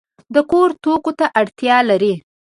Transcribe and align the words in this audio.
د 0.35 0.37
کور 0.51 0.69
توکو 0.83 1.11
ته 1.19 1.25
اړتیا 1.39 1.77
لرئ؟ 1.89 2.13